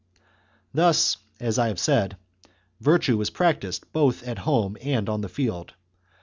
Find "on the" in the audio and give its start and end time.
5.07-5.29